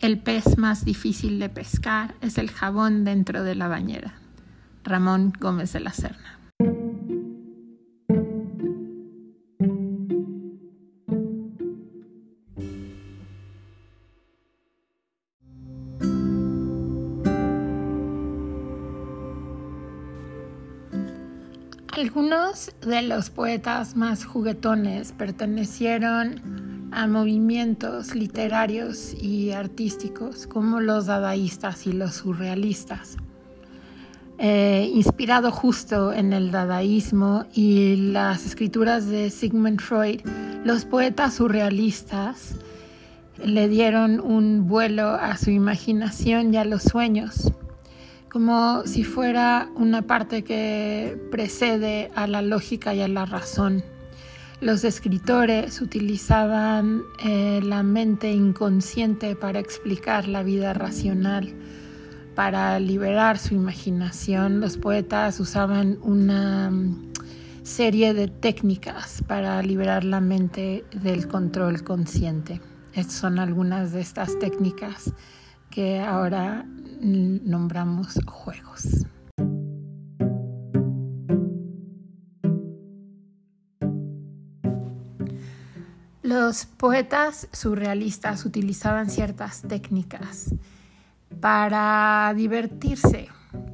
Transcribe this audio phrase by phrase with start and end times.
[0.00, 4.14] El pez más difícil de pescar es el jabón dentro de la bañera.
[4.82, 6.38] Ramón Gómez de la Serna.
[21.92, 26.59] Algunos de los poetas más juguetones pertenecieron
[26.92, 33.16] a movimientos literarios y artísticos como los dadaístas y los surrealistas.
[34.38, 40.20] Eh, inspirado justo en el dadaísmo y las escrituras de Sigmund Freud,
[40.64, 42.56] los poetas surrealistas
[43.44, 47.52] le dieron un vuelo a su imaginación y a los sueños
[48.30, 53.82] como si fuera una parte que precede a la lógica y a la razón.
[54.60, 61.54] Los escritores utilizaban eh, la mente inconsciente para explicar la vida racional,
[62.34, 64.60] para liberar su imaginación.
[64.60, 67.12] Los poetas usaban una mm,
[67.62, 72.60] serie de técnicas para liberar la mente del control consciente.
[72.92, 75.14] Estas son algunas de estas técnicas
[75.70, 76.66] que ahora
[77.00, 79.06] nombramos juegos.
[86.30, 90.54] Los poetas surrealistas utilizaban ciertas técnicas
[91.40, 93.26] para divertirse,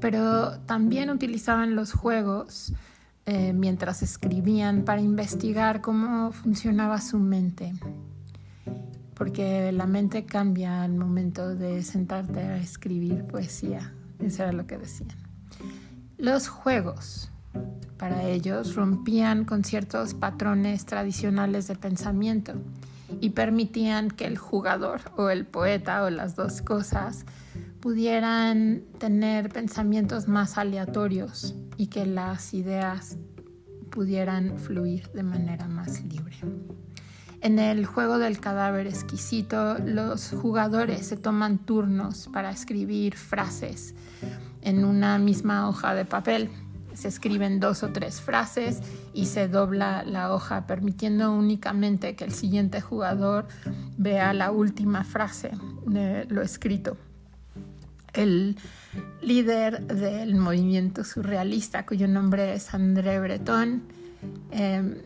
[0.00, 2.72] pero también utilizaban los juegos
[3.26, 7.72] eh, mientras escribían para investigar cómo funcionaba su mente
[9.14, 13.92] porque la mente cambia al momento de sentarte a escribir poesía.
[14.20, 15.16] Eso era lo que decían.
[16.18, 17.32] Los juegos,
[18.04, 22.52] para ellos, rompían con ciertos patrones tradicionales de pensamiento
[23.22, 27.24] y permitían que el jugador o el poeta o las dos cosas
[27.80, 33.16] pudieran tener pensamientos más aleatorios y que las ideas
[33.90, 36.36] pudieran fluir de manera más libre.
[37.40, 43.94] En el juego del cadáver exquisito, los jugadores se toman turnos para escribir frases
[44.60, 46.50] en una misma hoja de papel.
[46.94, 48.80] Se escriben dos o tres frases
[49.12, 53.46] y se dobla la hoja, permitiendo únicamente que el siguiente jugador
[53.98, 55.52] vea la última frase
[55.86, 56.96] de lo escrito.
[58.12, 58.56] El
[59.20, 63.82] líder del movimiento surrealista, cuyo nombre es André Breton,
[64.52, 65.02] eh,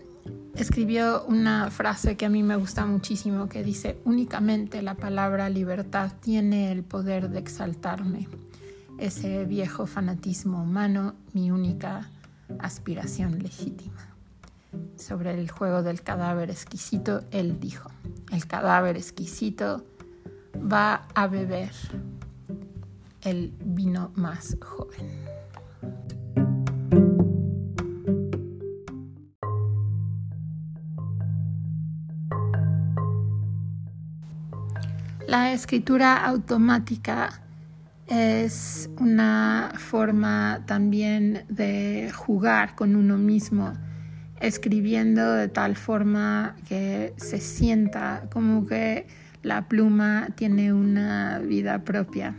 [0.54, 6.12] escribió una frase que a mí me gusta muchísimo que dice, únicamente la palabra libertad
[6.20, 8.28] tiene el poder de exaltarme.
[8.98, 12.10] Ese viejo fanatismo humano, mi única
[12.58, 14.08] aspiración legítima.
[14.96, 17.90] Sobre el juego del cadáver exquisito, él dijo,
[18.32, 19.84] el cadáver exquisito
[20.56, 21.70] va a beber
[23.22, 25.06] el vino más joven.
[35.28, 37.42] La escritura automática
[38.08, 43.74] es una forma también de jugar con uno mismo,
[44.40, 49.06] escribiendo de tal forma que se sienta como que
[49.42, 52.34] la pluma tiene una vida propia.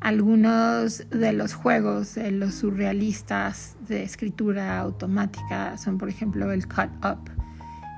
[0.00, 6.90] Algunos de los juegos de los surrealistas de escritura automática son, por ejemplo, el cut
[7.04, 7.30] up,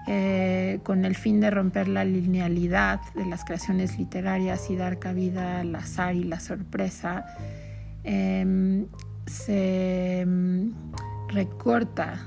[0.09, 5.61] eh, con el fin de romper la linealidad de las creaciones literarias y dar cabida
[5.61, 7.25] al azar y la sorpresa,
[8.03, 8.87] em,
[9.27, 10.73] se em,
[11.29, 12.27] recorta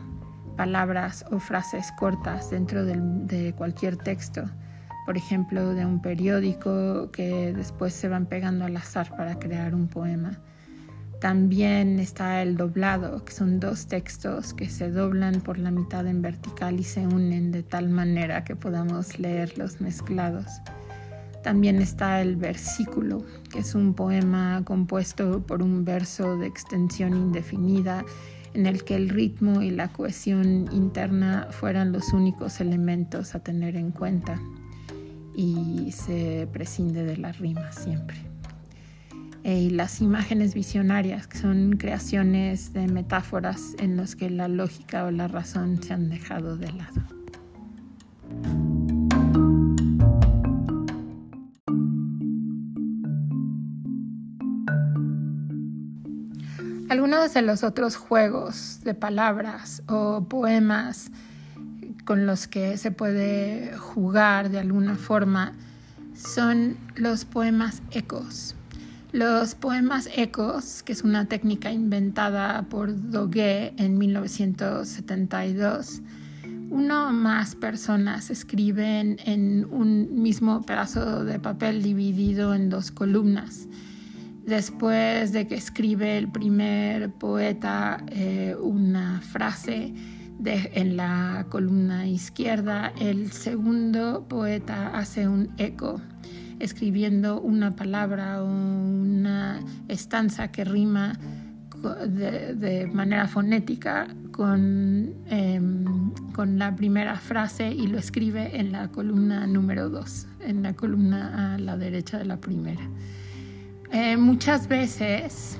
[0.55, 4.45] palabras o frases cortas dentro de cualquier texto,
[5.05, 9.87] por ejemplo, de un periódico que después se van pegando al azar para crear un
[9.87, 10.39] poema.
[11.19, 16.21] También está el doblado, que son dos textos que se doblan por la mitad en
[16.21, 20.45] vertical y se unen de tal manera que podamos leerlos mezclados.
[21.41, 28.03] También está el versículo, que es un poema compuesto por un verso de extensión indefinida
[28.53, 33.75] en el que el ritmo y la cohesión interna fueran los únicos elementos a tener
[33.75, 34.39] en cuenta
[35.35, 38.34] y se prescinde de la rima siempre.
[39.45, 45.05] Eh, y las imágenes visionarias, que son creaciones de metáforas en las que la lógica
[45.05, 47.03] o la razón se han dejado de lado.
[56.89, 61.11] Algunos de los otros juegos de palabras o poemas
[62.03, 65.53] con los que se puede jugar de alguna forma
[66.15, 68.55] son los poemas ecos.
[69.15, 76.01] Los poemas ecos, que es una técnica inventada por Doguet en 1972,
[76.69, 83.69] uno o más personas escriben en un mismo pedazo de papel dividido en dos columnas.
[84.45, 89.93] Después de que escribe el primer poeta eh, una frase
[90.43, 96.01] en la columna izquierda, el segundo poeta hace un eco
[96.59, 101.17] escribiendo una palabra o una estanza que rima
[102.07, 105.13] de, manera fonética em,
[106.33, 111.53] con, la primera frase y lo escribe en la columna número 2, en la columna
[111.53, 112.81] a la derecha de la primera.
[113.91, 115.57] Eh, muchas veces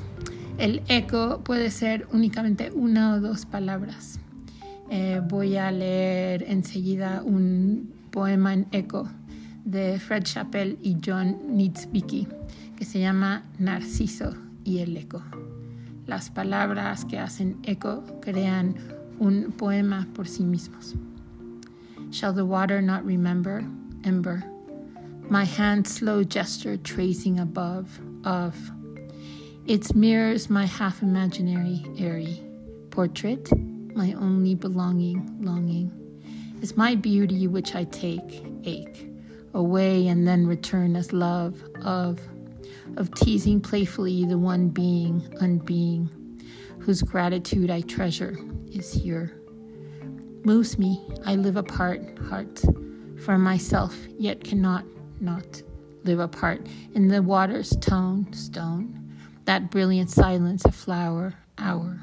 [0.58, 4.20] el eco puede ser únicamente una o dos palabras.
[4.90, 9.10] Eh, voy a leer enseguida un poema en eco
[9.66, 12.28] de Fred Chappell y John Nitzbicki
[12.78, 15.22] que se llama Narciso y el eco.
[16.08, 18.76] Las palabras que hacen eco crean
[19.20, 20.96] un poema por sí mismos.
[22.12, 23.66] Shall the water not remember,
[24.04, 24.44] ember?
[25.30, 28.56] My hand slow gesture tracing above, of.
[29.66, 32.44] Its mirrors my half imaginary, airy
[32.92, 33.50] portrait,
[33.96, 35.92] my only belonging, longing.
[36.62, 39.10] Is my beauty which I take, ache,
[39.56, 42.20] away and then return as love, of
[42.98, 46.10] of teasing playfully the one being, unbeing,
[46.80, 48.38] whose gratitude I treasure
[48.72, 49.42] is here.
[50.44, 52.64] Moves me, I live apart, heart,
[53.24, 54.86] from myself, yet cannot
[55.20, 55.64] not
[56.04, 56.68] live apart.
[56.94, 59.16] In the water's tone, stone,
[59.46, 62.00] that brilliant silence, a flower, hour,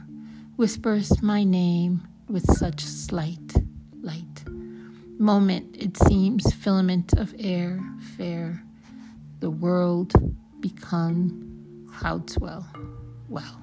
[0.57, 3.55] whispers my name with such slight
[4.01, 4.32] light.
[5.23, 7.79] Moment, it seems, filament of air,
[8.17, 8.61] fair,
[9.39, 10.13] the world
[10.59, 12.67] become Cloudswell
[13.29, 13.57] well.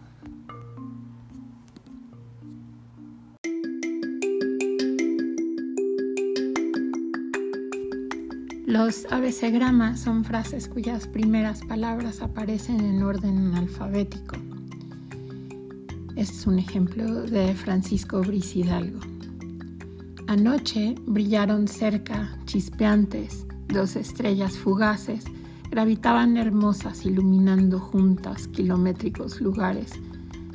[8.65, 14.37] Los abecegramas son frases cuyas primeras palabras aparecen en orden alfabético.
[16.15, 19.08] Este es un ejemplo de Francisco Briz Hidalgo.
[20.29, 25.25] Anoche brillaron cerca, chispeantes, dos estrellas fugaces
[25.71, 29.93] Gravitaban hermosas, iluminando juntas kilométricos lugares.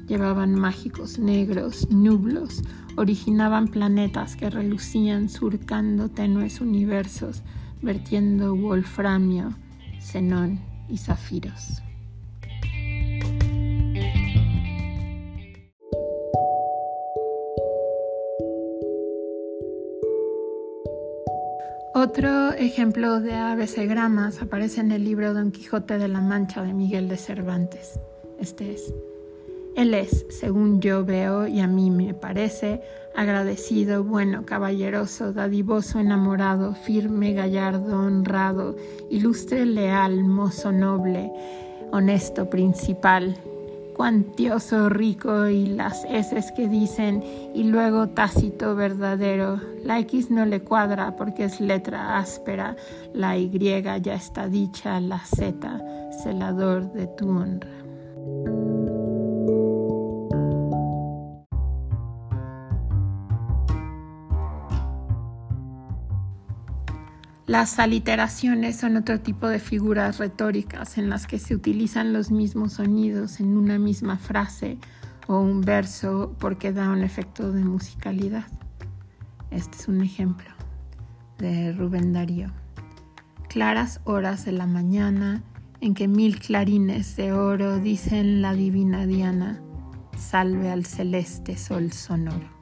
[0.07, 2.63] Llevaban mágicos negros, nublos,
[2.97, 7.43] originaban planetas que relucían surcando tenues universos,
[7.83, 9.55] vertiendo wolframio,
[10.01, 11.83] xenón y zafiros.
[22.05, 27.09] Otro ejemplo de abecegramas aparece en el libro Don Quijote de la Mancha de Miguel
[27.09, 27.99] de Cervantes.
[28.39, 28.93] Este es.
[29.75, 32.83] Él es, según yo veo y a mí me parece,
[33.17, 38.77] agradecido, bueno, caballeroso, dadivoso, enamorado, firme, gallardo, honrado,
[39.09, 41.33] ilustre, leal, mozo noble,
[41.91, 43.39] honesto, principal,
[43.95, 47.23] cuantioso, rico y las S que dicen
[47.55, 49.61] y luego tácito, verdadero.
[49.83, 52.77] La X no le cuadra porque es letra áspera,
[53.15, 53.51] la Y
[54.03, 55.81] ya está dicha, la Z,
[56.23, 57.84] celador de tu honra.
[67.47, 72.75] Las aliteraciones son otro tipo de figuras retóricas en las que se utilizan los mismos
[72.75, 74.79] sonidos en una misma frase
[75.27, 78.47] o un verso porque da un efecto de musicalidad.
[79.51, 80.49] Este es un ejemplo
[81.37, 82.49] de Rubén Darío.
[83.51, 85.43] Claras horas de la mañana
[85.83, 89.61] en que mil clarines de oro dicen la divina Diana,
[90.17, 92.54] salve al celeste sol sonoro.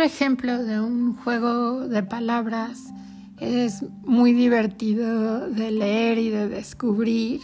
[0.00, 2.90] Otro ejemplo de un juego de palabras
[3.38, 7.42] es muy divertido de leer y de descubrir,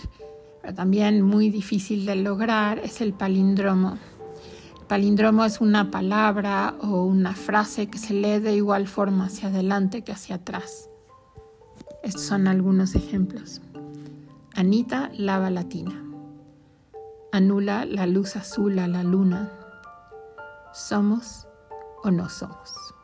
[0.62, 3.98] pero también muy difícil de lograr, es el palíndromo.
[4.80, 9.48] El palíndromo es una palabra o una frase que se lee de igual forma hacia
[9.48, 10.88] adelante que hacia atrás.
[12.02, 13.60] Estos son algunos ejemplos.
[14.54, 16.02] Anita lava la tina.
[17.32, 19.52] Anula la luz azul a la luna.
[20.72, 21.45] Somos
[22.06, 22.94] o no somos.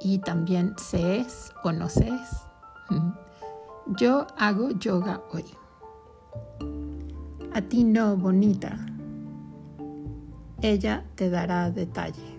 [0.00, 2.30] Y también se es o no se es.
[3.98, 5.44] Yo hago yoga hoy.
[7.52, 8.78] A ti no, bonita.
[10.60, 12.38] Ella te dará detalle.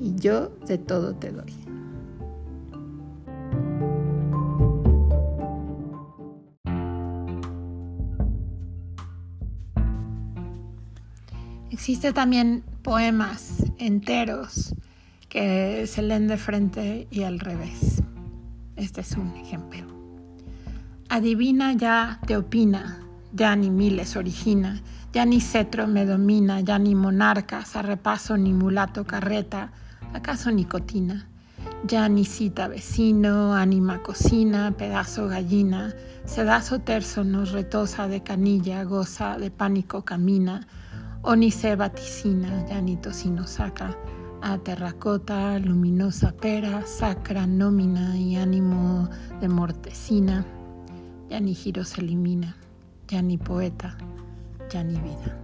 [0.00, 1.52] Y yo de todo te doy.
[11.70, 14.74] Existe también poemas enteros
[15.30, 18.02] que se leen de frente y al revés.
[18.76, 19.86] Este es un ejemplo.
[21.08, 23.00] Adivina ya te opina,
[23.32, 24.82] ya ni miles origina,
[25.14, 29.72] ya ni cetro me domina, ya ni monarcas, a repaso ni mulato carreta,
[30.12, 31.26] acaso nicotina,
[31.86, 35.94] ya ni cita vecino, ánima cocina, pedazo gallina,
[36.26, 40.66] sedazo terzo nos retosa de canilla, goza de pánico camina,
[41.24, 43.96] o ni se vaticina, ya ni tocino saca,
[44.42, 49.08] a terracota, luminosa pera, sacra, nómina y ánimo
[49.40, 50.44] de mortecina,
[51.28, 52.54] ya ni giro se elimina
[53.08, 53.96] ya ni poeta,
[54.70, 55.38] ya ni vida.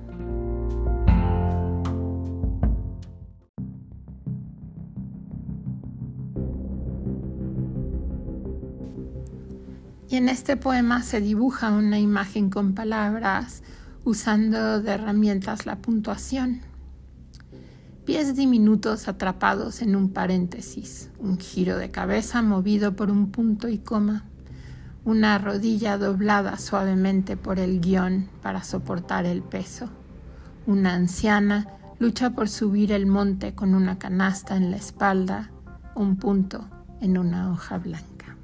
[10.08, 13.62] Y en este poema se dibuja una imagen con palabras
[14.04, 16.60] usando de herramientas la puntuación.
[18.04, 23.78] Pies diminutos atrapados en un paréntesis, un giro de cabeza movido por un punto y
[23.78, 24.24] coma,
[25.04, 29.88] una rodilla doblada suavemente por el guion para soportar el peso.
[30.66, 31.66] Una anciana
[31.98, 35.50] lucha por subir el monte con una canasta en la espalda,
[35.94, 36.68] un punto
[37.00, 38.36] en una hoja blanca.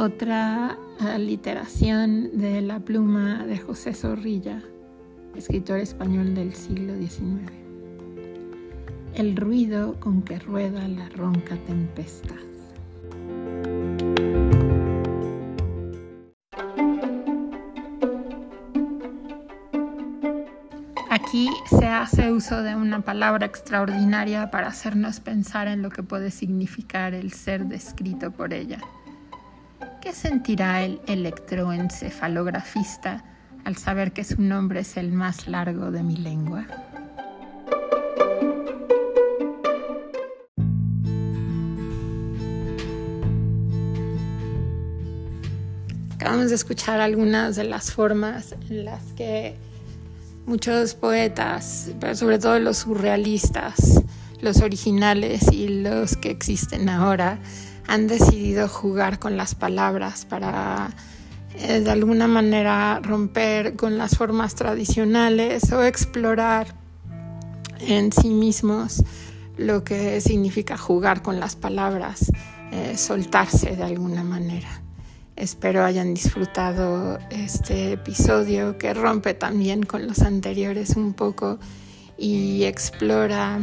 [0.00, 4.62] Otra aliteración de la pluma de José Zorrilla
[5.36, 7.52] escritor español del siglo XIX.
[9.12, 12.34] El ruido con que rueda la ronca tempestad.
[21.10, 26.30] Aquí se hace uso de una palabra extraordinaria para hacernos pensar en lo que puede
[26.30, 28.80] significar el ser descrito por ella.
[30.00, 33.22] ¿Qué sentirá el electroencefalografista
[33.64, 36.66] al saber que su nombre es el más largo de mi lengua.
[46.14, 49.56] Acabamos de escuchar algunas de las formas en las que
[50.46, 54.02] muchos poetas, pero sobre todo los surrealistas,
[54.40, 57.38] los originales y los que existen ahora,
[57.90, 60.90] han decidido jugar con las palabras para
[61.56, 66.76] eh, de alguna manera romper con las formas tradicionales o explorar
[67.80, 69.02] en sí mismos
[69.56, 72.30] lo que significa jugar con las palabras,
[72.70, 74.68] eh, soltarse de alguna manera.
[75.34, 81.58] Espero hayan disfrutado este episodio que rompe también con los anteriores un poco
[82.16, 83.58] y explora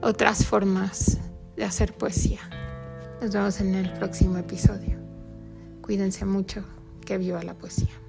[0.00, 1.18] otras formas
[1.54, 2.40] de hacer poesía.
[3.22, 4.98] Nos vemos en el próximo episodio.
[5.80, 6.64] Cuídense mucho
[7.06, 8.01] que viva la poesía.